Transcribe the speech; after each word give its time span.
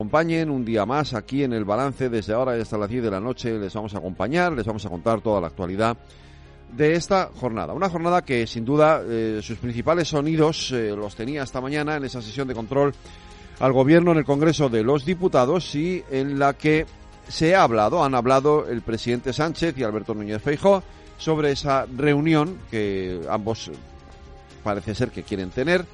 acompañen 0.00 0.48
un 0.48 0.64
día 0.64 0.86
más 0.86 1.12
aquí 1.12 1.42
en 1.42 1.52
el 1.52 1.64
balance 1.64 2.08
desde 2.08 2.32
ahora 2.32 2.52
hasta 2.52 2.78
las 2.78 2.88
10 2.88 3.02
de 3.02 3.10
la 3.10 3.18
noche 3.18 3.58
les 3.58 3.74
vamos 3.74 3.96
a 3.96 3.98
acompañar, 3.98 4.52
les 4.52 4.64
vamos 4.64 4.86
a 4.86 4.88
contar 4.88 5.20
toda 5.20 5.40
la 5.40 5.48
actualidad 5.48 5.96
de 6.72 6.94
esta 6.94 7.30
jornada. 7.34 7.72
Una 7.72 7.90
jornada 7.90 8.22
que 8.22 8.46
sin 8.46 8.64
duda 8.64 9.02
eh, 9.04 9.40
sus 9.42 9.58
principales 9.58 10.06
sonidos 10.06 10.70
eh, 10.70 10.94
los 10.94 11.16
tenía 11.16 11.42
esta 11.42 11.60
mañana 11.60 11.96
en 11.96 12.04
esa 12.04 12.22
sesión 12.22 12.46
de 12.46 12.54
control 12.54 12.94
al 13.58 13.72
gobierno 13.72 14.12
en 14.12 14.18
el 14.18 14.24
Congreso 14.24 14.68
de 14.68 14.84
los 14.84 15.04
Diputados 15.04 15.74
y 15.74 16.04
en 16.12 16.38
la 16.38 16.52
que 16.52 16.86
se 17.26 17.56
ha 17.56 17.64
hablado, 17.64 18.04
han 18.04 18.14
hablado 18.14 18.68
el 18.68 18.82
presidente 18.82 19.32
Sánchez 19.32 19.76
y 19.78 19.82
Alberto 19.82 20.14
Núñez 20.14 20.40
Feijóo 20.40 20.84
sobre 21.16 21.50
esa 21.50 21.86
reunión 21.86 22.56
que 22.70 23.22
ambos 23.28 23.72
parece 24.62 24.94
ser 24.94 25.10
que 25.10 25.24
quieren 25.24 25.50
tener 25.50 25.84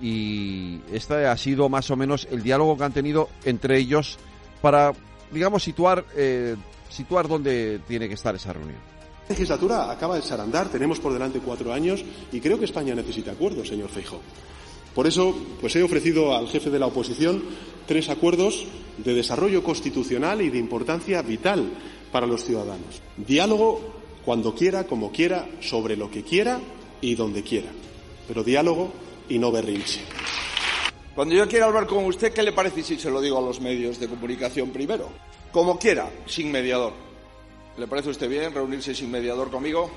y 0.00 0.80
este 0.92 1.26
ha 1.26 1.36
sido 1.36 1.68
más 1.68 1.90
o 1.90 1.96
menos 1.96 2.26
el 2.30 2.42
diálogo 2.42 2.76
que 2.76 2.84
han 2.84 2.92
tenido 2.92 3.28
entre 3.44 3.78
ellos 3.78 4.18
para, 4.60 4.92
digamos, 5.30 5.62
situar, 5.62 6.04
eh, 6.14 6.56
situar 6.88 7.28
dónde 7.28 7.80
tiene 7.86 8.08
que 8.08 8.14
estar 8.14 8.34
esa 8.34 8.52
reunión. 8.52 8.78
La 9.28 9.34
legislatura 9.34 9.90
acaba 9.90 10.14
de 10.14 10.20
echar 10.20 10.40
andar, 10.40 10.68
tenemos 10.68 11.00
por 11.00 11.12
delante 11.12 11.40
cuatro 11.40 11.72
años 11.72 12.04
y 12.30 12.40
creo 12.40 12.58
que 12.58 12.64
España 12.64 12.94
necesita 12.94 13.32
acuerdos, 13.32 13.68
señor 13.68 13.88
Feijóo. 13.88 14.20
Por 14.94 15.06
eso, 15.06 15.34
pues 15.60 15.76
he 15.76 15.82
ofrecido 15.82 16.34
al 16.34 16.48
jefe 16.48 16.70
de 16.70 16.78
la 16.78 16.86
oposición 16.86 17.42
tres 17.86 18.08
acuerdos 18.08 18.66
de 18.98 19.14
desarrollo 19.14 19.62
constitucional 19.62 20.40
y 20.40 20.48
de 20.48 20.58
importancia 20.58 21.20
vital 21.22 21.70
para 22.10 22.26
los 22.26 22.44
ciudadanos. 22.44 23.02
Diálogo 23.16 23.96
cuando 24.24 24.54
quiera, 24.54 24.86
como 24.86 25.12
quiera, 25.12 25.46
sobre 25.60 25.96
lo 25.96 26.10
que 26.10 26.22
quiera 26.22 26.60
y 27.00 27.14
donde 27.14 27.42
quiera. 27.42 27.68
Pero 28.26 28.42
diálogo 28.42 28.92
y 29.28 29.38
no 29.38 29.50
berrinche. 29.50 30.00
Cuando 31.14 31.34
yo 31.34 31.48
quiera 31.48 31.66
hablar 31.66 31.86
con 31.86 32.04
usted, 32.04 32.32
¿qué 32.32 32.42
le 32.42 32.52
parece 32.52 32.82
si 32.82 32.98
se 32.98 33.10
lo 33.10 33.20
digo 33.20 33.38
a 33.38 33.40
los 33.40 33.60
medios 33.60 33.98
de 33.98 34.06
comunicación 34.06 34.70
primero? 34.70 35.10
Como 35.50 35.78
quiera, 35.78 36.10
sin 36.26 36.52
mediador. 36.52 36.92
¿Le 37.78 37.86
parece 37.86 38.08
a 38.08 38.12
usted 38.12 38.28
bien 38.28 38.52
reunirse 38.52 38.94
sin 38.94 39.10
mediador 39.10 39.50
conmigo, 39.50 39.90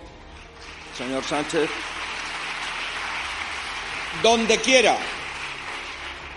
señor 0.98 1.24
Sánchez? 1.24 1.70
Donde 4.24 4.58
quiera. 4.58 4.98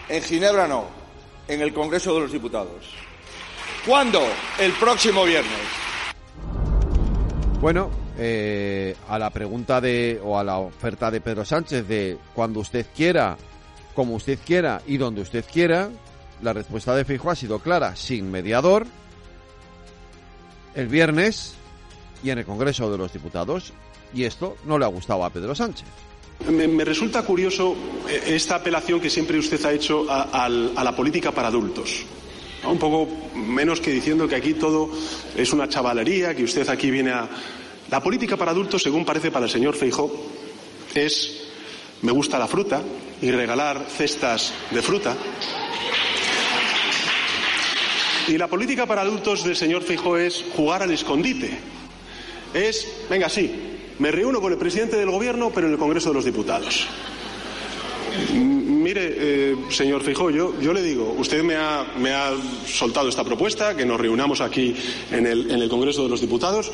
En 0.08 0.22
Ginebra 0.22 0.66
no. 0.66 0.86
En 1.46 1.60
el 1.60 1.72
Congreso 1.72 2.14
de 2.14 2.20
los 2.20 2.32
Diputados. 2.32 2.86
¿Cuándo? 3.86 4.20
El 4.58 4.72
próximo 4.72 5.24
viernes. 5.24 5.60
Bueno, 7.60 8.01
eh, 8.18 8.94
a 9.08 9.18
la 9.18 9.30
pregunta 9.30 9.80
de 9.80 10.20
o 10.22 10.38
a 10.38 10.44
la 10.44 10.58
oferta 10.58 11.10
de 11.10 11.20
Pedro 11.20 11.44
Sánchez 11.44 11.86
de 11.86 12.18
cuando 12.34 12.60
usted 12.60 12.86
quiera, 12.94 13.36
como 13.94 14.14
usted 14.14 14.38
quiera 14.44 14.82
y 14.86 14.98
donde 14.98 15.22
usted 15.22 15.44
quiera, 15.50 15.90
la 16.42 16.52
respuesta 16.52 16.94
de 16.94 17.04
Feijóo 17.04 17.30
ha 17.30 17.36
sido 17.36 17.58
clara, 17.60 17.96
sin 17.96 18.30
mediador, 18.30 18.86
el 20.74 20.88
viernes 20.88 21.54
y 22.22 22.30
en 22.30 22.38
el 22.38 22.44
Congreso 22.44 22.90
de 22.90 22.98
los 22.98 23.12
Diputados. 23.12 23.72
Y 24.14 24.24
esto 24.24 24.56
no 24.66 24.78
le 24.78 24.84
ha 24.84 24.88
gustado 24.88 25.24
a 25.24 25.30
Pedro 25.30 25.54
Sánchez. 25.54 25.86
Me, 26.50 26.68
me 26.68 26.84
resulta 26.84 27.22
curioso 27.22 27.74
eh, 28.08 28.34
esta 28.34 28.56
apelación 28.56 29.00
que 29.00 29.08
siempre 29.08 29.38
usted 29.38 29.64
ha 29.64 29.72
hecho 29.72 30.06
a 30.08 30.48
la 30.48 30.94
política 30.94 31.32
para 31.32 31.48
adultos. 31.48 32.04
Un 32.64 32.78
poco 32.78 33.08
menos 33.34 33.80
que 33.80 33.90
diciendo 33.90 34.28
que 34.28 34.36
aquí 34.36 34.54
todo 34.54 34.88
es 35.36 35.52
una 35.52 35.68
chavalería, 35.68 36.34
que 36.34 36.44
usted 36.44 36.68
aquí 36.68 36.90
viene 36.90 37.10
a, 37.10 37.28
la 37.92 38.00
política 38.00 38.38
para 38.38 38.52
adultos, 38.52 38.82
según 38.82 39.04
parece 39.04 39.30
para 39.30 39.44
el 39.44 39.50
señor 39.50 39.74
Feijó, 39.74 40.10
es 40.94 41.42
me 42.00 42.10
gusta 42.10 42.38
la 42.38 42.48
fruta 42.48 42.80
y 43.20 43.30
regalar 43.30 43.84
cestas 43.86 44.54
de 44.70 44.80
fruta. 44.80 45.14
Y 48.28 48.38
la 48.38 48.48
política 48.48 48.86
para 48.86 49.02
adultos 49.02 49.44
del 49.44 49.56
señor 49.56 49.82
Feijó 49.82 50.16
es 50.16 50.42
jugar 50.56 50.82
al 50.82 50.90
escondite. 50.90 51.50
Es, 52.54 52.88
venga, 53.10 53.28
sí, 53.28 53.52
me 53.98 54.10
reúno 54.10 54.40
con 54.40 54.52
el 54.52 54.58
presidente 54.58 54.96
del 54.96 55.10
gobierno, 55.10 55.50
pero 55.54 55.66
en 55.66 55.74
el 55.74 55.78
Congreso 55.78 56.08
de 56.08 56.14
los 56.14 56.24
Diputados. 56.24 56.86
Mire, 58.32 59.14
eh, 59.16 59.56
señor 59.68 60.02
Feijóo, 60.02 60.30
yo, 60.30 60.58
yo, 60.60 60.72
le 60.72 60.82
digo, 60.82 61.14
usted 61.18 61.42
me 61.42 61.56
ha, 61.56 61.84
me 61.98 62.12
ha, 62.12 62.32
soltado 62.66 63.10
esta 63.10 63.22
propuesta, 63.22 63.76
que 63.76 63.84
nos 63.84 64.00
reunamos 64.00 64.40
aquí 64.40 64.74
en 65.10 65.26
el, 65.26 65.50
en 65.50 65.60
el 65.60 65.68
Congreso 65.68 66.04
de 66.04 66.08
los 66.08 66.22
Diputados. 66.22 66.72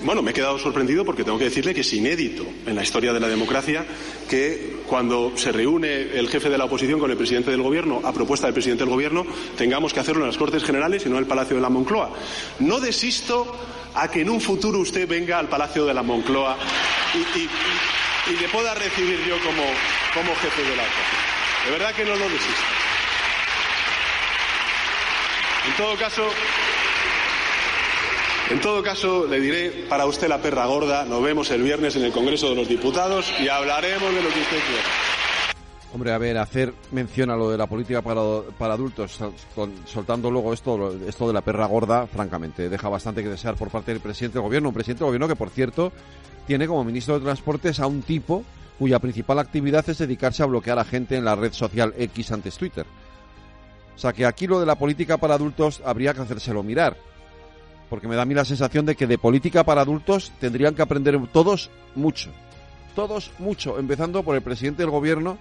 Bueno, 0.00 0.22
me 0.22 0.30
he 0.30 0.34
quedado 0.34 0.58
sorprendido 0.58 1.04
porque 1.04 1.24
tengo 1.24 1.38
que 1.38 1.46
decirle 1.46 1.74
que 1.74 1.80
es 1.80 1.92
inédito 1.92 2.46
en 2.66 2.76
la 2.76 2.84
historia 2.84 3.12
de 3.12 3.18
la 3.18 3.26
democracia 3.26 3.84
que 4.28 4.76
cuando 4.86 5.32
se 5.36 5.50
reúne 5.50 5.88
el 6.16 6.28
jefe 6.28 6.48
de 6.48 6.56
la 6.56 6.66
oposición 6.66 7.00
con 7.00 7.10
el 7.10 7.16
presidente 7.16 7.50
del 7.50 7.62
gobierno 7.62 8.00
a 8.04 8.12
propuesta 8.12 8.46
del 8.46 8.54
presidente 8.54 8.84
del 8.84 8.92
gobierno 8.92 9.26
tengamos 9.56 9.92
que 9.92 9.98
hacerlo 9.98 10.22
en 10.22 10.28
las 10.28 10.38
Cortes 10.38 10.62
Generales 10.62 11.04
y 11.04 11.08
no 11.08 11.16
en 11.16 11.22
el 11.22 11.28
Palacio 11.28 11.56
de 11.56 11.62
la 11.62 11.68
Moncloa. 11.68 12.10
No 12.60 12.78
desisto 12.78 13.52
a 13.94 14.08
que 14.08 14.20
en 14.20 14.30
un 14.30 14.40
futuro 14.40 14.78
usted 14.78 15.08
venga 15.08 15.38
al 15.38 15.48
Palacio 15.48 15.84
de 15.84 15.94
la 15.94 16.02
Moncloa 16.04 16.56
y, 17.34 17.48
le 18.40 18.48
pueda 18.50 18.74
recibir 18.74 19.18
yo 19.26 19.36
como, 19.40 19.64
como 20.14 20.34
jefe 20.36 20.62
de 20.62 20.76
la 20.76 20.82
oposición. 20.82 21.64
De 21.64 21.70
verdad 21.72 21.94
que 21.94 22.04
no 22.04 22.14
lo 22.14 22.28
desisto. 22.28 22.62
En 25.66 25.76
todo 25.76 25.96
caso, 25.96 26.28
en 28.50 28.60
todo 28.60 28.82
caso, 28.82 29.26
le 29.26 29.40
diré 29.40 29.86
para 29.88 30.06
usted 30.06 30.28
la 30.28 30.40
perra 30.40 30.66
gorda. 30.66 31.04
Nos 31.04 31.22
vemos 31.22 31.50
el 31.50 31.62
viernes 31.62 31.96
en 31.96 32.04
el 32.04 32.12
Congreso 32.12 32.48
de 32.50 32.56
los 32.56 32.68
Diputados 32.68 33.32
y 33.40 33.48
hablaremos 33.48 34.14
de 34.14 34.22
lo 34.22 34.28
que 34.28 34.40
usted 34.40 34.58
quiera. 34.66 34.82
Hombre, 35.92 36.12
a 36.12 36.18
ver, 36.18 36.36
hacer 36.36 36.74
mención 36.92 37.30
a 37.30 37.36
lo 37.36 37.50
de 37.50 37.56
la 37.56 37.66
política 37.66 38.02
para, 38.02 38.20
para 38.58 38.74
adultos, 38.74 39.18
soltando 39.86 40.30
luego 40.30 40.52
esto, 40.52 40.94
esto 41.06 41.26
de 41.26 41.32
la 41.32 41.40
perra 41.40 41.66
gorda, 41.66 42.06
francamente, 42.06 42.68
deja 42.68 42.88
bastante 42.88 43.22
que 43.22 43.30
desear 43.30 43.54
por 43.56 43.70
parte 43.70 43.92
del 43.92 44.00
presidente 44.00 44.34
del 44.34 44.42
gobierno. 44.42 44.68
Un 44.68 44.74
presidente 44.74 45.00
del 45.00 45.08
gobierno 45.08 45.28
que, 45.28 45.36
por 45.36 45.50
cierto, 45.50 45.92
tiene 46.46 46.66
como 46.66 46.84
ministro 46.84 47.14
de 47.18 47.24
Transportes 47.24 47.80
a 47.80 47.86
un 47.86 48.02
tipo 48.02 48.44
cuya 48.78 48.98
principal 48.98 49.38
actividad 49.38 49.88
es 49.88 49.98
dedicarse 49.98 50.42
a 50.42 50.46
bloquear 50.46 50.78
a 50.78 50.84
gente 50.84 51.16
en 51.16 51.24
la 51.24 51.34
red 51.34 51.52
social 51.52 51.94
X 51.98 52.32
antes 52.32 52.56
Twitter. 52.56 52.86
O 53.96 53.98
sea 53.98 54.12
que 54.12 54.24
aquí 54.24 54.46
lo 54.46 54.60
de 54.60 54.66
la 54.66 54.76
política 54.76 55.16
para 55.16 55.34
adultos 55.34 55.82
habría 55.84 56.14
que 56.14 56.20
hacérselo 56.20 56.62
mirar 56.62 56.96
porque 57.90 58.08
me 58.08 58.16
da 58.16 58.22
a 58.22 58.24
mí 58.24 58.34
la 58.34 58.44
sensación 58.44 58.86
de 58.86 58.96
que 58.96 59.06
de 59.06 59.18
política 59.18 59.64
para 59.64 59.82
adultos 59.82 60.32
tendrían 60.40 60.74
que 60.74 60.82
aprender 60.82 61.18
todos 61.32 61.70
mucho. 61.94 62.30
Todos 62.94 63.30
mucho, 63.38 63.78
empezando 63.78 64.22
por 64.22 64.34
el 64.34 64.42
presidente 64.42 64.82
del 64.82 64.90
gobierno 64.90 65.38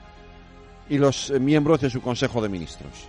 y 0.90 0.98
los 0.98 1.32
miembros 1.40 1.82
de 1.82 1.90
su 1.90 2.02
Consejo 2.02 2.42
de 2.42 2.50
Ministros. 2.50 3.08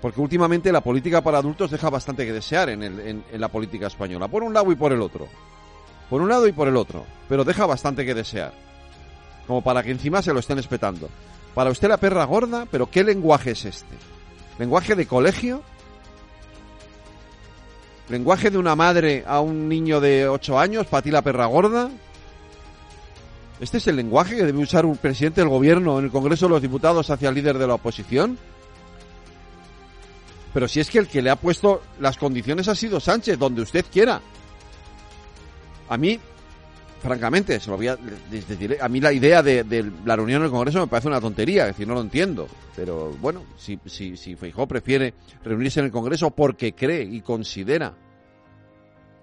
Porque 0.00 0.20
últimamente 0.20 0.72
la 0.72 0.80
política 0.80 1.20
para 1.20 1.38
adultos 1.38 1.70
deja 1.70 1.90
bastante 1.90 2.26
que 2.26 2.32
desear 2.32 2.70
en, 2.70 2.82
el, 2.82 3.22
en 3.30 3.40
la 3.40 3.48
política 3.48 3.86
española, 3.86 4.28
por 4.28 4.42
un 4.42 4.52
lado 4.52 4.72
y 4.72 4.76
por 4.76 4.92
el 4.92 5.00
otro. 5.00 5.28
Por 6.10 6.20
un 6.20 6.28
lado 6.28 6.46
y 6.48 6.52
por 6.52 6.68
el 6.68 6.76
otro, 6.76 7.06
pero 7.28 7.44
deja 7.44 7.66
bastante 7.66 8.04
que 8.04 8.14
desear. 8.14 8.52
Como 9.46 9.62
para 9.62 9.82
que 9.82 9.92
encima 9.92 10.22
se 10.22 10.32
lo 10.32 10.40
estén 10.40 10.58
espetando. 10.58 11.08
Para 11.54 11.70
usted 11.70 11.88
la 11.88 11.98
perra 11.98 12.24
gorda, 12.24 12.66
pero 12.70 12.90
¿qué 12.90 13.04
lenguaje 13.04 13.52
es 13.52 13.64
este? 13.64 13.96
¿Lenguaje 14.58 14.94
de 14.94 15.06
colegio? 15.06 15.62
¿Lenguaje 18.12 18.50
de 18.50 18.58
una 18.58 18.76
madre 18.76 19.24
a 19.26 19.40
un 19.40 19.70
niño 19.70 19.98
de 19.98 20.28
8 20.28 20.58
años, 20.58 20.86
para 20.86 21.00
ti 21.00 21.10
perra 21.24 21.46
gorda? 21.46 21.90
¿Este 23.58 23.78
es 23.78 23.86
el 23.86 23.96
lenguaje 23.96 24.36
que 24.36 24.44
debe 24.44 24.58
usar 24.58 24.84
un 24.84 24.98
presidente 24.98 25.40
del 25.40 25.48
gobierno 25.48 25.98
en 25.98 26.04
el 26.04 26.10
Congreso 26.10 26.44
de 26.44 26.50
los 26.50 26.60
Diputados 26.60 27.08
hacia 27.08 27.30
el 27.30 27.34
líder 27.34 27.56
de 27.56 27.66
la 27.66 27.72
oposición? 27.72 28.36
Pero 30.52 30.68
si 30.68 30.80
es 30.80 30.90
que 30.90 30.98
el 30.98 31.08
que 31.08 31.22
le 31.22 31.30
ha 31.30 31.36
puesto 31.36 31.80
las 32.00 32.18
condiciones 32.18 32.68
ha 32.68 32.74
sido 32.74 33.00
Sánchez, 33.00 33.38
donde 33.38 33.62
usted 33.62 33.86
quiera. 33.90 34.20
A 35.88 35.96
mí, 35.96 36.20
francamente, 37.02 37.60
se 37.60 37.70
lo 37.70 37.78
voy 37.78 37.88
a 37.88 37.96
decir, 38.30 38.76
a 38.78 38.90
mí 38.90 39.00
la 39.00 39.14
idea 39.14 39.42
de, 39.42 39.64
de, 39.64 39.90
la 40.04 40.16
reunión 40.16 40.42
en 40.42 40.46
el 40.46 40.50
Congreso 40.50 40.80
me 40.80 40.86
parece 40.86 41.08
una 41.08 41.18
tontería, 41.18 41.62
es 41.62 41.68
decir, 41.68 41.88
no 41.88 41.94
lo 41.94 42.02
entiendo. 42.02 42.46
Pero 42.76 43.16
bueno, 43.22 43.42
si, 43.56 43.78
si, 43.86 44.18
si 44.18 44.36
Feijó 44.36 44.66
prefiere 44.66 45.14
reunirse 45.42 45.80
en 45.80 45.86
el 45.86 45.92
Congreso 45.92 46.30
porque 46.30 46.74
cree 46.74 47.04
y 47.04 47.22
considera 47.22 47.94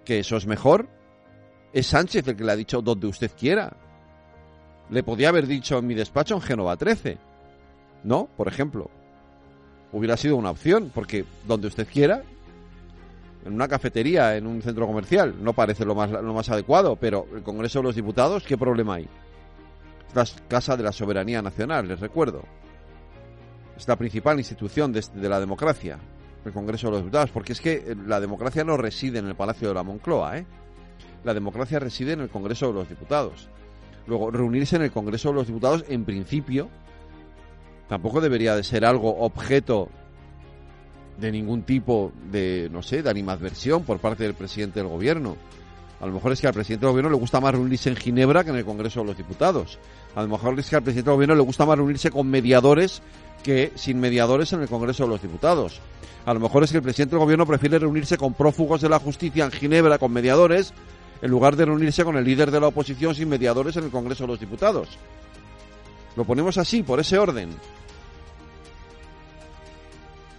que 0.10 0.18
eso 0.18 0.38
es 0.38 0.48
mejor, 0.48 0.88
es 1.72 1.86
Sánchez 1.86 2.28
el 2.28 2.36
que 2.36 2.44
le 2.44 2.52
ha 2.52 2.56
dicho 2.56 2.82
donde 2.82 3.06
usted 3.06 3.30
quiera. 3.40 3.78
Le 4.90 5.04
podía 5.04 5.30
haber 5.30 5.46
dicho 5.46 5.78
en 5.78 5.86
mi 5.86 5.94
despacho 5.94 6.34
en 6.34 6.42
Génova 6.42 6.76
13. 6.78 7.20
¿No? 8.06 8.28
Por 8.36 8.48
ejemplo. 8.48 8.90
Hubiera 9.92 10.18
sido 10.18 10.36
una 10.36 10.50
opción, 10.50 10.92
porque 10.96 11.26
donde 11.48 11.68
usted 11.68 11.88
quiera, 11.88 12.24
en 13.46 13.54
una 13.54 13.68
cafetería, 13.68 14.36
en 14.36 14.48
un 14.48 14.64
centro 14.64 14.88
comercial, 14.88 15.36
no 15.44 15.54
parece 15.54 15.86
lo 15.86 15.94
más, 15.94 16.10
lo 16.10 16.34
más 16.34 16.50
adecuado, 16.50 16.96
pero 16.96 17.28
el 17.36 17.44
Congreso 17.44 17.78
de 17.78 17.84
los 17.84 17.96
Diputados, 17.96 18.46
¿qué 18.46 18.58
problema 18.58 18.96
hay? 18.96 19.08
Es 20.08 20.16
la 20.16 20.26
Casa 20.48 20.76
de 20.76 20.82
la 20.82 20.92
Soberanía 20.92 21.44
Nacional, 21.44 21.88
les 21.88 22.00
recuerdo. 22.00 22.42
Es 23.78 23.88
la 23.88 23.96
principal 23.96 24.40
institución 24.40 24.92
de, 24.92 25.06
de 25.14 25.30
la 25.30 25.40
democracia, 25.40 26.00
el 26.46 26.52
Congreso 26.54 26.88
de 26.88 26.92
los 26.94 27.02
Diputados, 27.02 27.32
porque 27.32 27.54
es 27.54 27.62
que 27.62 27.96
la 28.06 28.20
democracia 28.20 28.64
no 28.64 28.78
reside 28.78 29.20
en 29.20 29.28
el 29.28 29.36
Palacio 29.36 29.68
de 29.68 29.74
la 29.74 29.84
Moncloa, 29.84 30.38
¿eh? 30.38 30.46
La 31.24 31.34
democracia 31.34 31.80
reside 31.80 32.14
en 32.14 32.22
el 32.22 32.30
Congreso 32.30 32.68
de 32.68 32.74
los 32.74 32.90
Diputados. 32.90 33.50
Luego, 34.08 34.32
reunirse 34.32 34.78
en 34.78 34.84
el 34.84 34.92
Congreso 34.92 35.30
de 35.30 35.36
los 35.36 35.48
Diputados, 35.48 35.86
en 35.90 36.06
principio, 36.06 36.70
tampoco 37.88 38.22
debería 38.22 38.56
de 38.56 38.64
ser 38.64 38.86
algo 38.86 39.18
objeto 39.20 39.90
de 41.20 41.32
ningún 41.32 41.64
tipo 41.64 42.14
de, 42.32 42.70
no 42.72 42.82
sé, 42.82 43.04
de 43.04 43.10
animadversión 43.10 43.84
por 43.84 44.00
parte 44.00 44.24
del 44.24 44.34
presidente 44.34 44.80
del 44.80 44.88
gobierno. 44.88 45.36
A 46.00 46.06
lo 46.06 46.14
mejor 46.14 46.32
es 46.32 46.40
que 46.40 46.48
al 46.48 46.54
presidente 46.54 46.86
del 46.86 46.92
gobierno 46.92 47.10
le 47.10 47.18
gusta 47.18 47.42
más 47.42 47.54
reunirse 47.54 47.90
en 47.90 47.98
Ginebra 47.98 48.44
que 48.44 48.52
en 48.52 48.56
el 48.56 48.66
Congreso 48.66 49.02
de 49.02 49.08
los 49.08 49.18
Diputados. 49.18 49.80
A 50.16 50.22
lo 50.22 50.30
mejor 50.30 50.58
es 50.58 50.70
que 50.70 50.76
al 50.78 50.84
presidente 50.84 51.10
del 51.10 51.16
gobierno 51.16 51.36
le 51.36 51.42
gusta 51.42 51.66
más 51.66 51.78
reunirse 51.78 52.10
con 52.10 52.28
mediadores 52.28 53.02
que 53.44 53.72
sin 53.76 54.00
mediadores 54.00 54.54
en 54.54 54.62
el 54.62 54.70
Congreso 54.70 55.04
de 55.04 55.10
los 55.10 55.22
Diputados. 55.22 55.82
A 56.26 56.34
lo 56.34 56.40
mejor 56.40 56.64
es 56.64 56.72
que 56.72 56.78
el 56.78 56.84
presidente 56.84 57.16
del 57.16 57.20
gobierno 57.20 57.46
prefiere 57.46 57.80
reunirse 57.80 58.18
con 58.18 58.34
prófugos 58.34 58.82
de 58.82 58.90
la 58.90 59.00
justicia 59.00 59.46
en 59.46 59.52
Ginebra 59.52 59.98
con 59.98 60.12
mediadores 60.12 60.74
en 61.22 61.32
lugar 61.32 61.56
de 61.56 61.66
reunirse 61.66 62.06
con 62.06 62.16
el 62.16 62.24
líder 62.24 62.50
de 62.52 62.60
la 62.60 62.68
oposición 62.68 63.14
sin 63.14 63.28
mediadores 63.28 63.76
en 63.76 63.86
el 63.86 63.92
Congreso 63.92 64.24
de 64.24 64.28
los 64.28 64.40
Diputados. 64.40 64.90
Lo 66.16 66.24
ponemos 66.24 66.58
así, 66.58 66.82
por 66.84 67.00
ese 67.00 67.18
orden. 67.18 67.50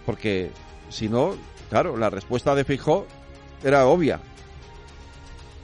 Porque 0.05 0.51
si 0.89 1.07
no, 1.07 1.35
claro, 1.69 1.97
la 1.97 2.09
respuesta 2.09 2.55
de 2.55 2.63
Fijó 2.63 3.05
era 3.63 3.85
obvia. 3.85 4.19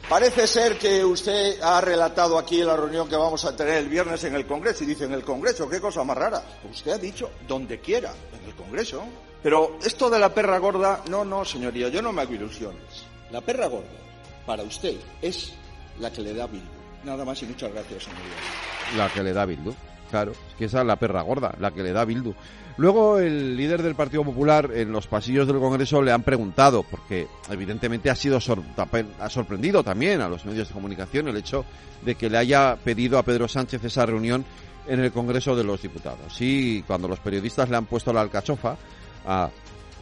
Parece 0.10 0.48
ser 0.48 0.78
que 0.78 1.04
usted 1.04 1.62
ha 1.62 1.82
relatado 1.82 2.38
aquí 2.38 2.64
la 2.64 2.78
reunión 2.78 3.10
que 3.10 3.18
vamos 3.18 3.44
a 3.44 3.54
tener 3.54 3.74
el 3.74 3.90
viernes 3.90 4.24
en 4.24 4.36
el 4.36 4.48
Congreso 4.48 4.86
y 4.86 4.88
dice 4.88 5.04
en 5.04 5.12
el 5.12 5.22
Congreso, 5.22 5.68
qué 5.68 5.82
cosa 5.82 6.02
más 6.06 6.18
rara. 6.18 6.42
Usted 6.72 6.92
ha 6.92 6.98
dicho 6.98 7.30
donde 7.46 7.82
quiera, 7.82 8.14
en 8.32 8.48
el 8.48 8.56
Congreso. 8.56 9.04
Pero 9.44 9.78
esto 9.84 10.10
de 10.10 10.18
la 10.18 10.34
perra 10.34 10.60
gorda, 10.60 11.04
no, 11.10 11.26
no, 11.26 11.44
señoría, 11.44 11.90
yo 11.90 12.02
no 12.02 12.14
me 12.14 12.22
hago 12.22 12.34
ilusiones. 12.34 13.06
La 13.32 13.42
perra 13.42 13.68
gorda, 13.68 14.00
para 14.46 14.64
usted, 14.64 14.96
es 15.22 15.54
la 16.00 16.10
que 16.10 16.22
le 16.22 16.34
da 16.34 16.48
Bildu. 16.48 16.66
Nada 17.04 17.26
más 17.26 17.42
y 17.42 17.46
muchas 17.46 17.74
gracias, 17.74 18.04
señoría. 18.04 18.96
La 18.96 19.12
que 19.12 19.22
le 19.22 19.34
da 19.34 19.46
Bildu. 19.46 19.76
Claro, 20.10 20.32
es 20.32 20.56
que 20.58 20.66
esa 20.66 20.82
es 20.82 20.88
la 20.88 20.96
perra 20.96 21.22
gorda, 21.22 21.54
la 21.60 21.72
que 21.72 21.84
le 21.84 21.92
da 21.92 22.06
Bildu. 22.06 22.34
Luego 22.78 23.18
el 23.18 23.58
líder 23.58 23.82
del 23.82 23.96
Partido 23.96 24.24
Popular 24.24 24.70
en 24.74 24.92
los 24.92 25.08
pasillos 25.08 25.48
del 25.48 25.58
Congreso 25.58 26.02
le 26.02 26.12
han 26.12 26.22
preguntado, 26.22 26.84
porque 26.84 27.28
evidentemente 27.50 28.12
ha 28.12 28.16
sido 28.16 28.38
ha 28.38 29.30
sorprendido 29.30 29.84
también 29.84 30.22
a 30.22 30.30
los 30.30 30.46
medios 30.46 30.68
de 30.68 30.74
comunicación 30.76 31.28
el 31.28 31.38
hecho 31.38 31.66
de 32.06 32.14
que 32.16 32.30
le 32.30 32.38
haya 32.38 32.76
pedido 32.76 33.18
a 33.18 33.24
Pedro 33.24 33.48
Sánchez 33.48 33.84
esa 33.84 34.06
reunión 34.06 34.46
en 34.88 35.00
el 35.00 35.12
Congreso 35.12 35.56
de 35.56 35.64
los 35.64 35.82
Diputados. 35.82 36.40
Y 36.40 36.84
cuando 36.84 37.08
los 37.08 37.20
periodistas 37.20 37.68
le 37.70 37.78
han 37.78 37.86
puesto 37.86 38.14
la 38.14 38.22
alcachofa 38.22 38.78
a 39.26 39.50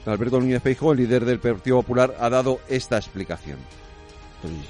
Alberto 0.06 0.40
Núñez 0.40 0.62
Feijóo, 0.62 0.92
el 0.92 1.00
líder 1.00 1.24
del 1.24 1.40
Partido 1.40 1.78
Popular 1.78 2.16
ha 2.19 2.30
dado 2.30 2.60
esta 2.68 2.98
explicación. 2.98 3.57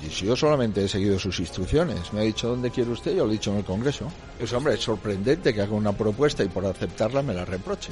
Pues 0.01 0.19
yo 0.19 0.35
solamente 0.35 0.83
he 0.83 0.87
seguido 0.87 1.19
sus 1.19 1.39
instrucciones. 1.39 2.13
Me 2.13 2.21
ha 2.21 2.23
dicho 2.23 2.49
dónde 2.49 2.71
quiere 2.71 2.91
usted, 2.91 3.15
yo 3.15 3.25
lo 3.25 3.31
he 3.31 3.33
dicho 3.33 3.51
en 3.51 3.57
el 3.57 3.65
Congreso. 3.65 4.11
Es 4.39 4.53
hombre, 4.53 4.75
es 4.75 4.81
sorprendente 4.81 5.53
que 5.53 5.61
haga 5.61 5.73
una 5.73 5.91
propuesta 5.91 6.43
y 6.43 6.47
por 6.47 6.65
aceptarla 6.65 7.21
me 7.21 7.33
la 7.33 7.45
reproche. 7.45 7.91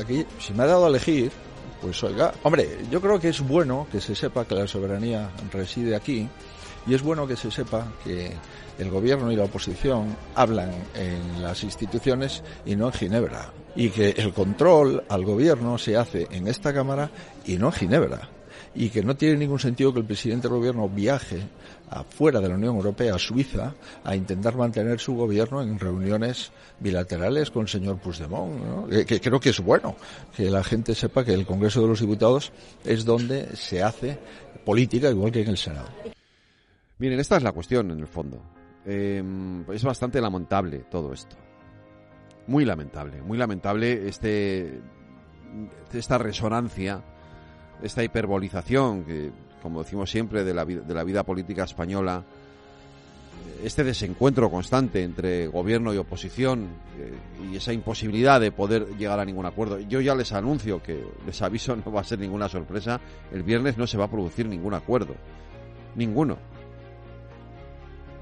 Aquí, 0.00 0.24
si 0.38 0.52
me 0.54 0.62
ha 0.62 0.66
dado 0.66 0.86
a 0.86 0.88
elegir, 0.88 1.30
pues 1.80 2.02
oiga, 2.04 2.32
hombre, 2.42 2.78
yo 2.90 3.00
creo 3.00 3.18
que 3.20 3.28
es 3.28 3.40
bueno 3.40 3.86
que 3.90 4.00
se 4.00 4.14
sepa 4.14 4.44
que 4.44 4.54
la 4.54 4.66
soberanía 4.66 5.30
reside 5.52 5.96
aquí 5.96 6.28
y 6.86 6.94
es 6.94 7.02
bueno 7.02 7.26
que 7.26 7.36
se 7.36 7.50
sepa 7.50 7.92
que 8.02 8.32
el 8.78 8.90
gobierno 8.90 9.30
y 9.30 9.36
la 9.36 9.44
oposición 9.44 10.16
hablan 10.34 10.70
en 10.94 11.42
las 11.42 11.62
instituciones 11.64 12.42
y 12.64 12.76
no 12.76 12.86
en 12.86 12.92
Ginebra. 12.92 13.52
Y 13.74 13.90
que 13.90 14.10
el 14.10 14.32
control 14.32 15.04
al 15.08 15.24
gobierno 15.24 15.78
se 15.78 15.96
hace 15.96 16.26
en 16.30 16.48
esta 16.48 16.72
Cámara 16.72 17.10
y 17.44 17.56
no 17.56 17.66
en 17.66 17.72
Ginebra 17.72 18.28
y 18.74 18.88
que 18.90 19.02
no 19.02 19.16
tiene 19.16 19.36
ningún 19.36 19.58
sentido 19.58 19.92
que 19.92 20.00
el 20.00 20.06
presidente 20.06 20.48
del 20.48 20.58
gobierno 20.58 20.88
viaje 20.88 21.42
afuera 21.90 22.40
de 22.40 22.48
la 22.48 22.54
Unión 22.54 22.76
Europea, 22.76 23.14
a 23.14 23.18
Suiza, 23.18 23.74
a 24.02 24.16
intentar 24.16 24.56
mantener 24.56 24.98
su 24.98 25.14
gobierno 25.14 25.62
en 25.62 25.78
reuniones 25.78 26.50
bilaterales 26.80 27.50
con 27.50 27.62
el 27.62 27.68
señor 27.68 27.98
Puigdemont. 27.98 28.88
Que, 29.06 29.20
creo 29.20 29.38
que 29.38 29.50
es 29.50 29.60
bueno 29.60 29.96
que 30.34 30.50
la 30.50 30.64
gente 30.64 30.94
sepa 30.94 31.24
que 31.24 31.34
el 31.34 31.46
Congreso 31.46 31.82
de 31.82 31.88
los 31.88 32.00
Diputados 32.00 32.52
es 32.84 33.04
donde 33.04 33.54
se 33.56 33.82
hace 33.82 34.18
política, 34.64 35.10
igual 35.10 35.32
que 35.32 35.42
en 35.42 35.48
el 35.48 35.58
Senado. 35.58 35.88
Miren, 36.98 37.20
esta 37.20 37.36
es 37.36 37.42
la 37.42 37.52
cuestión 37.52 37.90
en 37.90 37.98
el 37.98 38.06
fondo. 38.06 38.42
Em, 38.84 39.70
es 39.70 39.84
bastante 39.84 40.20
lamentable 40.20 40.84
todo 40.90 41.12
esto. 41.12 41.36
Muy 42.46 42.64
lamentable, 42.64 43.22
muy 43.22 43.38
lamentable 43.38 44.08
este 44.08 44.80
esta 45.92 46.16
resonancia 46.18 47.04
esta 47.82 48.02
hiperbolización, 48.02 49.04
que, 49.04 49.30
como 49.62 49.82
decimos 49.82 50.10
siempre, 50.10 50.44
de 50.44 50.54
la, 50.54 50.64
de 50.64 50.94
la 50.94 51.04
vida 51.04 51.22
política 51.22 51.64
española, 51.64 52.24
este 53.62 53.84
desencuentro 53.84 54.50
constante 54.50 55.02
entre 55.02 55.46
gobierno 55.46 55.94
y 55.94 55.96
oposición 55.96 56.68
eh, 56.98 57.12
y 57.50 57.56
esa 57.56 57.72
imposibilidad 57.72 58.40
de 58.40 58.50
poder 58.50 58.96
llegar 58.96 59.20
a 59.20 59.24
ningún 59.24 59.46
acuerdo. 59.46 59.78
Yo 59.80 60.00
ya 60.00 60.14
les 60.14 60.32
anuncio 60.32 60.82
que, 60.82 61.04
les 61.24 61.40
aviso, 61.42 61.76
no 61.84 61.92
va 61.92 62.00
a 62.00 62.04
ser 62.04 62.18
ninguna 62.18 62.48
sorpresa, 62.48 63.00
el 63.32 63.42
viernes 63.42 63.78
no 63.78 63.86
se 63.86 63.98
va 63.98 64.04
a 64.04 64.10
producir 64.10 64.46
ningún 64.46 64.74
acuerdo. 64.74 65.14
Ninguno. 65.94 66.38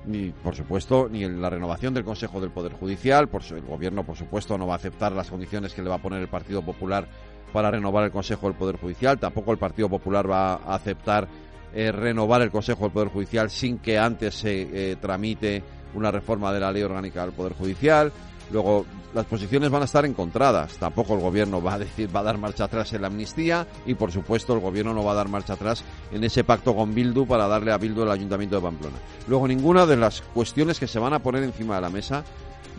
Ni, 0.06 0.30
por 0.30 0.54
supuesto, 0.56 1.08
ni 1.10 1.24
en 1.24 1.40
la 1.42 1.50
renovación 1.50 1.92
del 1.92 2.04
Consejo 2.04 2.40
del 2.40 2.50
Poder 2.50 2.72
Judicial, 2.72 3.28
por 3.28 3.42
el 3.50 3.62
gobierno, 3.62 4.04
por 4.04 4.16
supuesto, 4.16 4.56
no 4.56 4.66
va 4.66 4.74
a 4.74 4.76
aceptar 4.76 5.12
las 5.12 5.30
condiciones 5.30 5.74
que 5.74 5.82
le 5.82 5.90
va 5.90 5.96
a 5.96 6.02
poner 6.02 6.20
el 6.20 6.28
Partido 6.28 6.62
Popular 6.62 7.06
para 7.52 7.70
renovar 7.70 8.04
el 8.04 8.10
Consejo 8.10 8.46
del 8.46 8.56
Poder 8.56 8.78
Judicial. 8.78 9.18
Tampoco 9.18 9.52
el 9.52 9.58
Partido 9.58 9.88
Popular 9.88 10.30
va 10.30 10.54
a 10.54 10.74
aceptar 10.74 11.28
eh, 11.72 11.92
renovar 11.92 12.42
el 12.42 12.50
Consejo 12.50 12.84
del 12.84 12.92
Poder 12.92 13.08
Judicial 13.08 13.50
sin 13.50 13.78
que 13.78 13.98
antes 13.98 14.34
se 14.34 14.92
eh, 14.92 14.96
tramite 14.96 15.62
una 15.94 16.10
reforma 16.10 16.52
de 16.52 16.60
la 16.60 16.72
ley 16.72 16.82
orgánica 16.82 17.22
del 17.22 17.32
Poder 17.32 17.54
Judicial. 17.54 18.12
Luego, 18.52 18.84
las 19.14 19.26
posiciones 19.26 19.70
van 19.70 19.82
a 19.82 19.84
estar 19.84 20.04
encontradas. 20.04 20.76
Tampoco 20.78 21.14
el 21.14 21.20
gobierno 21.20 21.62
va 21.62 21.74
a 21.74 21.78
decir, 21.78 22.14
va 22.14 22.20
a 22.20 22.24
dar 22.24 22.38
marcha 22.38 22.64
atrás 22.64 22.92
en 22.92 23.02
la 23.02 23.08
amnistía 23.08 23.66
y, 23.86 23.94
por 23.94 24.10
supuesto, 24.10 24.54
el 24.54 24.60
gobierno 24.60 24.92
no 24.92 25.04
va 25.04 25.12
a 25.12 25.16
dar 25.16 25.28
marcha 25.28 25.52
atrás 25.54 25.84
en 26.12 26.24
ese 26.24 26.42
pacto 26.42 26.74
con 26.74 26.94
Bildu 26.94 27.26
para 27.26 27.46
darle 27.46 27.72
a 27.72 27.78
Bildu 27.78 28.02
el 28.02 28.10
Ayuntamiento 28.10 28.56
de 28.56 28.62
Pamplona. 28.62 28.96
Luego, 29.28 29.46
ninguna 29.46 29.86
de 29.86 29.96
las 29.96 30.22
cuestiones 30.22 30.80
que 30.80 30.88
se 30.88 30.98
van 30.98 31.12
a 31.12 31.20
poner 31.20 31.44
encima 31.44 31.76
de 31.76 31.80
la 31.80 31.90
mesa 31.90 32.24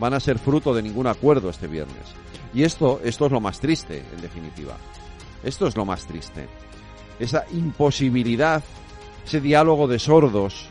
van 0.02 0.14
a 0.14 0.20
ser 0.20 0.40
fruto 0.40 0.74
de 0.74 0.82
ningún 0.82 1.06
acuerdo 1.06 1.48
este 1.48 1.68
viernes. 1.68 2.02
Y 2.52 2.64
esto, 2.64 3.00
esto 3.04 3.26
es 3.26 3.30
lo 3.30 3.40
más 3.40 3.60
triste, 3.60 4.02
en 4.12 4.20
definitiva. 4.20 4.76
Esto 5.44 5.68
es 5.68 5.76
lo 5.76 5.84
más 5.84 6.06
triste. 6.06 6.48
Esa 7.20 7.44
imposibilidad, 7.52 8.64
ese 9.24 9.40
diálogo 9.40 9.86
de 9.86 10.00
sordos. 10.00 10.66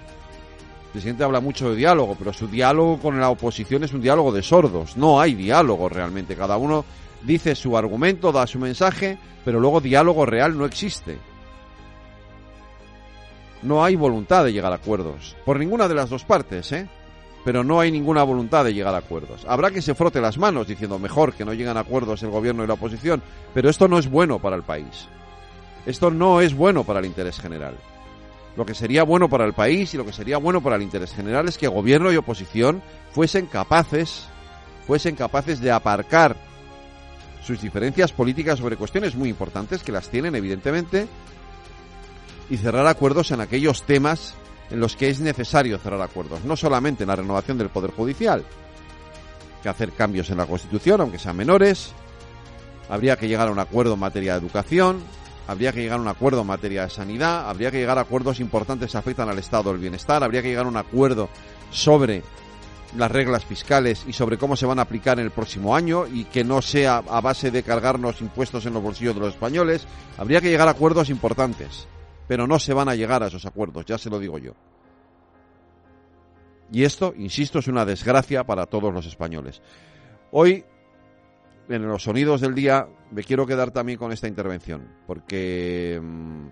El 0.88 0.92
presidente 0.92 1.24
habla 1.24 1.40
mucho 1.40 1.70
de 1.70 1.78
diálogo, 1.78 2.18
pero 2.20 2.34
su 2.34 2.50
diálogo 2.50 3.00
con 3.00 3.22
la 3.22 3.30
oposición 3.30 3.86
es 3.86 3.94
un 3.94 4.02
diálogo 4.02 4.34
de 4.34 4.44
sordos. 4.44 4.98
No 4.98 5.22
hay 5.22 5.34
diálogo 5.34 5.88
realmente. 5.88 6.36
Cada 6.36 6.58
uno 6.58 6.84
dice 7.24 7.56
su 7.56 7.78
argumento, 7.78 8.34
da 8.34 8.46
su 8.46 8.60
mensaje, 8.60 9.18
pero 9.46 9.62
luego 9.62 9.80
diálogo 9.80 10.26
real 10.26 10.58
no 10.58 10.66
existe. 10.66 11.18
No 13.62 13.82
hay 13.82 13.96
voluntad 13.96 14.44
de 14.44 14.52
llegar 14.52 14.74
a 14.74 14.76
acuerdos. 14.76 15.38
Por 15.46 15.58
ninguna 15.58 15.88
de 15.88 15.96
las 15.96 16.10
dos 16.10 16.26
partes, 16.26 16.70
¿eh? 16.74 16.90
Pero 17.44 17.64
no 17.64 17.80
hay 17.80 17.92
ninguna 17.92 18.24
voluntad 18.24 18.64
de 18.64 18.74
llegar 18.74 18.94
a 18.94 19.00
acuerdos. 19.00 19.46
Habrá 19.48 19.72
que 19.72 19.82
se 19.82 19.96
frote 19.96 20.22
las 20.22 20.38
manos 20.38 20.68
diciendo 20.68 21.00
mejor 21.00 21.34
que 21.34 21.46
no 21.46 21.54
lleguen 21.54 21.78
a 21.78 21.82
acuerdos 21.82 22.22
el 22.24 22.30
gobierno 22.30 22.64
y 22.64 22.68
la 22.68 22.74
oposición, 22.74 23.22
pero 23.54 23.70
esto 23.70 23.88
no 23.88 23.98
es 23.98 24.10
bueno 24.10 24.40
para 24.40 24.56
el 24.56 24.64
país. 24.64 25.08
Esto 25.86 26.12
no 26.12 26.42
es 26.42 26.54
bueno 26.54 26.84
para 26.84 27.00
el 27.00 27.06
interés 27.06 27.40
general. 27.40 27.76
Lo 28.56 28.66
que 28.66 28.76
sería 28.76 29.04
bueno 29.04 29.30
para 29.30 29.46
el 29.46 29.54
país 29.54 29.94
y 29.94 29.98
lo 29.98 30.06
que 30.06 30.14
sería 30.14 30.38
bueno 30.38 30.62
para 30.62 30.76
el 30.76 30.82
interés 30.82 31.14
general 31.14 31.48
es 31.48 31.58
que 31.58 31.68
gobierno 31.68 32.12
y 32.12 32.18
oposición 32.18 32.84
fuesen 33.12 33.46
capaces, 33.46 34.28
fuesen 34.86 35.16
capaces 35.16 35.62
de 35.62 35.72
aparcar 35.72 36.36
sus 37.44 37.62
diferencias 37.62 38.12
políticas 38.12 38.60
sobre 38.60 38.76
cuestiones 38.76 39.16
muy 39.16 39.30
importantes 39.30 39.84
que 39.84 39.92
las 39.92 40.10
tienen 40.10 40.36
evidentemente 40.36 41.08
y 42.50 42.58
cerrar 42.58 42.86
acuerdos 42.86 43.32
en 43.32 43.42
aquellos 43.42 43.84
temas 43.84 44.36
en 44.72 44.80
los 44.80 44.96
que 44.96 45.10
es 45.10 45.20
necesario 45.20 45.78
cerrar 45.78 46.02
acuerdos, 46.02 46.44
no 46.46 46.56
solamente 46.56 47.04
en 47.04 47.10
la 47.10 47.18
renovación 47.18 47.58
del 47.58 47.70
Poder 47.70 47.92
Judicial, 47.92 48.44
que 49.62 49.70
hacer 49.70 49.92
cambios 49.92 50.30
en 50.30 50.38
la 50.38 50.46
Constitución, 50.46 51.02
aunque 51.02 51.20
sean 51.20 51.36
menores, 51.36 51.92
habría 52.90 53.18
que 53.18 53.28
llegar 53.28 53.50
a 53.50 53.52
un 53.52 53.60
acuerdo 53.60 53.94
en 53.94 54.00
materia 54.00 54.34
de 54.34 54.40
educación, 54.40 55.02
habría 55.48 55.72
que 55.74 55.82
llegar 55.82 56.00
a 56.00 56.02
un 56.02 56.08
acuerdo 56.08 56.42
en 56.42 56.48
materia 56.48 56.84
de 56.84 56.90
sanidad, 56.90 57.50
habría 57.50 57.70
que 57.70 57.80
llegar 57.80 57.98
a 57.98 58.02
acuerdos 58.02 58.40
importantes 58.40 58.92
que 58.92 58.98
afectan 58.98 59.30
al 59.30 59.40
estado 59.40 59.72
del 59.72 59.82
bienestar, 59.82 60.24
habría 60.24 60.42
que 60.42 60.50
llegar 60.50 60.66
a 60.66 60.70
un 60.70 60.78
acuerdo 60.78 61.30
sobre 61.70 62.24
las 62.96 63.12
reglas 63.12 63.46
fiscales 63.46 64.04
y 64.08 64.14
sobre 64.14 64.38
cómo 64.38 64.56
se 64.56 64.66
van 64.66 64.80
a 64.80 64.84
aplicar 64.84 65.20
en 65.20 65.26
el 65.26 65.32
próximo 65.32 65.76
año 65.76 66.08
y 66.08 66.26
que 66.26 66.44
no 66.44 66.62
sea 66.62 66.98
a 66.98 67.22
base 67.22 67.52
de 67.52 67.64
cargarnos 67.64 68.22
impuestos 68.22 68.66
en 68.66 68.74
los 68.74 68.84
bolsillos 68.84 69.16
de 69.16 69.22
los 69.22 69.34
españoles, 69.34 69.86
habría 70.18 70.42
que 70.42 70.50
llegar 70.50 70.68
a 70.68 70.72
acuerdos 70.72 71.10
importantes 71.10 71.88
pero 72.32 72.48
no 72.48 72.60
se 72.60 72.74
van 72.74 72.88
a 72.88 72.96
llegar 72.96 73.22
a 73.24 73.28
esos 73.28 73.46
acuerdos, 73.46 73.84
ya 73.84 73.98
se 73.98 74.10
lo 74.10 74.18
digo 74.18 74.38
yo. 74.38 74.54
Y 76.72 76.86
esto, 76.86 77.14
insisto, 77.18 77.60
es 77.60 77.68
una 77.68 77.84
desgracia 77.84 78.46
para 78.46 78.68
todos 78.68 78.94
los 78.94 79.06
españoles. 79.06 79.62
Hoy, 80.32 80.64
en 81.68 81.86
los 81.86 82.04
sonidos 82.04 82.40
del 82.40 82.56
día, 82.56 82.88
me 83.12 83.26
quiero 83.26 83.46
quedar 83.46 83.72
también 83.72 84.00
con 84.00 84.14
esta 84.14 84.30
intervención, 84.30 84.88
porque 85.06 86.00
mm, 86.02 86.48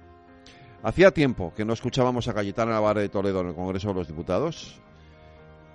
hacía 0.84 1.12
tiempo 1.12 1.54
que 1.56 1.64
no 1.64 1.72
escuchábamos 1.72 2.28
a 2.28 2.34
Cayetana 2.34 2.74
Navarre 2.74 3.04
de 3.04 3.10
Toledo 3.10 3.40
en 3.40 3.48
el 3.48 3.56
Congreso 3.56 3.88
de 3.88 3.94
los 3.94 4.08
Diputados, 4.10 4.82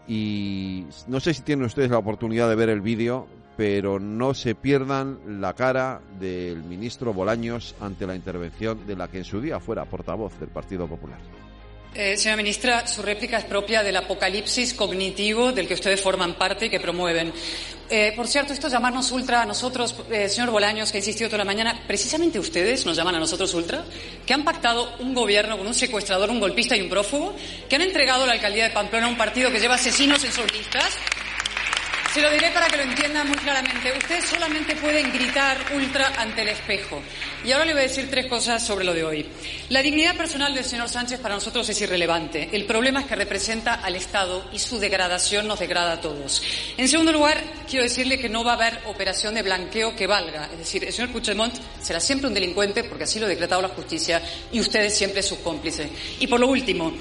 y 0.07 0.85
no 1.07 1.19
sé 1.19 1.33
si 1.33 1.41
tienen 1.41 1.65
ustedes 1.65 1.91
la 1.91 1.97
oportunidad 1.97 2.51
de 2.51 2.57
ver 2.57 2.69
el 2.69 2.83
vídeo, 2.83 3.27
pero 3.57 4.01
no 4.01 4.35
se 4.35 4.55
pierdan 4.55 5.41
la 5.41 5.55
cara 5.55 6.01
del 6.19 6.63
ministro 6.63 7.13
Bolaños 7.13 7.75
ante 7.81 8.07
la 8.07 8.15
intervención 8.15 8.87
de 8.87 8.97
la 8.97 9.09
que 9.09 9.19
en 9.19 9.25
su 9.25 9.41
día 9.41 9.61
fuera 9.61 9.85
portavoz 9.85 10.39
del 10.41 10.49
Partido 10.49 10.87
Popular. 10.87 11.19
Eh, 11.95 12.17
señora 12.17 12.39
ministra, 12.39 12.89
su 12.89 13.03
réplica 13.03 13.39
es 13.39 13.45
propia 13.45 13.85
del 13.85 13.97
apocalipsis 13.97 14.75
cognitivo 14.75 15.53
del 15.53 15.69
que 15.69 15.75
ustedes 15.75 16.01
forman 16.01 16.35
parte 16.35 16.67
y 16.67 16.69
que 16.69 16.81
promueven. 16.81 17.33
Eh, 17.89 18.13
por 18.17 18.27
cierto, 18.27 18.53
esto 18.53 18.67
llamarnos 18.67 19.13
ultra 19.13 19.43
a 19.43 19.47
nosotros, 19.47 19.95
eh, 20.11 20.29
señor 20.29 20.51
Bolaños, 20.51 20.91
que 20.91 20.99
ha 20.99 21.01
insistido 21.01 21.31
toda 21.31 21.39
la 21.39 21.45
mañana, 21.45 21.83
precisamente 21.87 22.41
ustedes 22.41 22.85
nos 22.85 22.97
llaman 22.97 23.15
a 23.15 23.21
nosotros 23.21 23.55
ultra, 23.55 23.85
que 24.27 24.35
han 24.35 24.43
pactado 24.43 24.97
un 24.99 25.15
gobierno 25.15 25.57
con 25.57 25.69
un 25.69 25.75
secuestrador, 25.75 26.31
un 26.31 26.41
golpista 26.41 26.77
y 26.77 26.81
un 26.81 26.89
prófugo, 26.89 27.37
que 27.69 27.77
han 27.77 27.83
entregado 27.83 28.27
la 28.27 28.33
alcaldía 28.33 28.65
de 28.65 28.71
Pamplona 28.71 29.07
a 29.07 29.11
un 29.11 29.17
partido 29.17 29.53
que 29.53 29.61
lleva 29.61 29.77
asesinos 29.77 30.25
en 30.25 30.33
sus 30.33 30.47
se 32.15 32.23
lo 32.23 32.31
diré 32.31 32.53
para 32.53 32.69
que 32.69 32.77
lo 32.77 32.85
entiendan 32.85 33.27
muy 33.27 33.37
claramente. 33.39 33.93
Ustedes 33.99 34.27
solamente 34.27 34.77
pueden 34.77 35.13
gritar 35.13 35.59
ultra 35.75 36.13
ante 36.17 36.43
el 36.43 36.49
espejo. 36.51 37.03
Y 37.45 37.51
ahora 37.51 37.65
le 37.65 37.73
voy 37.73 37.81
a 37.81 37.89
decir 37.89 38.09
tres 38.09 38.27
cosas 38.27 38.65
sobre 38.65 38.85
lo 38.85 38.95
de 38.95 39.03
hoy. 39.03 39.27
La 39.71 39.83
dignidad 39.83 40.17
personal 40.17 40.55
del 40.55 40.65
señor 40.65 40.89
Sánchez 40.89 41.19
para 41.19 41.35
nosotros 41.35 41.69
es 41.69 41.81
irrelevante. 41.81 42.51
El 42.53 42.67
problema 42.67 43.01
es 43.01 43.07
que 43.07 43.17
representa 43.17 43.75
al 43.75 43.97
Estado 43.97 44.49
y 44.53 44.61
su 44.61 44.79
degradación 44.79 45.49
nos 45.49 45.59
degrada 45.59 45.95
a 45.95 46.01
todos. 46.01 46.41
En 46.77 46.87
segundo 46.87 47.11
lugar, 47.11 47.43
quiero 47.69 47.83
decirle 47.83 48.17
que 48.21 48.29
no 48.29 48.45
va 48.45 48.53
a 48.53 48.55
haber 48.55 48.79
operación 48.87 49.35
de 49.35 49.43
blanqueo 49.43 49.97
que 49.97 50.07
valga. 50.07 50.49
Es 50.53 50.59
decir, 50.59 50.85
el 50.85 50.93
señor 50.93 51.11
Puigdemont 51.11 51.57
será 51.83 51.99
siempre 51.99 52.29
un 52.29 52.35
delincuente 52.35 52.85
porque 52.85 53.05
así 53.05 53.19
lo 53.19 53.27
ha 53.27 53.29
decretado 53.29 53.61
la 53.61 53.71
justicia 53.71 54.23
y 54.53 54.61
ustedes 54.61 54.97
siempre 54.97 55.21
sus 55.21 55.39
cómplices. 55.39 55.89
Y 56.21 56.29
por 56.29 56.39
lo 56.39 56.47
último, 56.47 56.93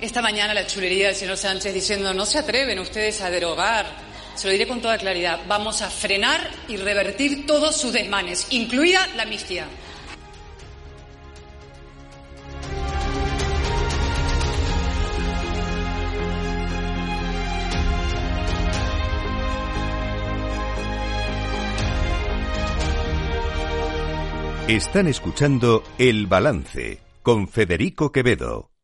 esta 0.00 0.22
mañana 0.22 0.54
la 0.54 0.68
chulería 0.68 1.08
del 1.08 1.16
señor 1.16 1.36
Sánchez 1.36 1.74
diciendo 1.74 2.14
no 2.14 2.24
se 2.24 2.38
atreven 2.38 2.78
ustedes 2.78 3.20
a 3.22 3.30
derogar 3.30 4.05
se 4.36 4.46
lo 4.46 4.52
diré 4.52 4.66
con 4.68 4.80
toda 4.80 4.98
claridad, 4.98 5.40
vamos 5.48 5.82
a 5.82 5.90
frenar 5.90 6.50
y 6.68 6.76
revertir 6.76 7.46
todos 7.46 7.76
sus 7.76 7.92
desmanes, 7.92 8.46
incluida 8.50 9.06
la 9.16 9.22
amnistía. 9.24 9.66
Están 24.68 25.06
escuchando 25.06 25.84
El 25.96 26.26
Balance 26.26 26.98
con 27.22 27.46
Federico 27.46 28.10
Quevedo. 28.10 28.75